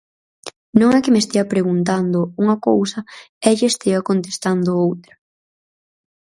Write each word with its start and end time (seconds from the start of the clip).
Non 0.79 0.89
é 0.97 0.99
que 1.03 1.13
me 1.13 1.21
estea 1.23 1.51
preguntando 1.53 2.19
unha 2.43 2.57
cousa 2.67 2.99
e 3.45 3.47
lle 3.57 3.67
estea 3.73 4.05
contestando 4.09 4.71
outra. 4.87 5.13